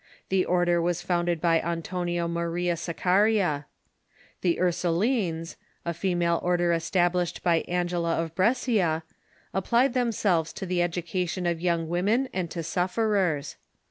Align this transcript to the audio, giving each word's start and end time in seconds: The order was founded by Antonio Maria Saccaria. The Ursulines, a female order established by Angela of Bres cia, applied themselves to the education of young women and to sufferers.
The 0.29 0.45
order 0.45 0.81
was 0.81 1.03
founded 1.03 1.39
by 1.39 1.61
Antonio 1.61 2.27
Maria 2.27 2.73
Saccaria. 2.75 3.65
The 4.41 4.57
Ursulines, 4.59 5.57
a 5.85 5.93
female 5.93 6.39
order 6.41 6.73
established 6.73 7.43
by 7.43 7.57
Angela 7.67 8.15
of 8.17 8.33
Bres 8.33 8.57
cia, 8.63 9.03
applied 9.53 9.93
themselves 9.93 10.53
to 10.53 10.65
the 10.65 10.81
education 10.81 11.45
of 11.45 11.61
young 11.61 11.87
women 11.87 12.29
and 12.33 12.49
to 12.49 12.63
sufferers. 12.63 13.57